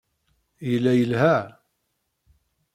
[0.69, 1.35] Yella yelha.